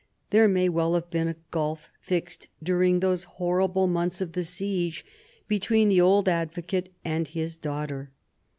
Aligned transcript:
There 0.31 0.47
may 0.47 0.67
well 0.67 0.95
have 0.95 1.11
been 1.11 1.27
a 1.27 1.35
gulf 1.51 1.91
fixed, 2.01 2.47
during 2.63 3.01
those 3.01 3.23
horrible 3.37 3.85
months 3.85 4.19
of 4.19 4.31
the 4.31 4.43
siege, 4.43 5.05
between 5.47 5.89
the 5.89 6.01
old 6.01 6.27
advocate 6.27 6.91
and 7.05 7.27
his 7.27 7.55
daughter. 7.55 8.09